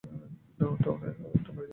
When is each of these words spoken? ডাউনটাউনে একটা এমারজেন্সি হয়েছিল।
ডাউনটাউনে 0.59 1.05
একটা 1.07 1.23
এমারজেন্সি 1.23 1.51
হয়েছিল। 1.51 1.69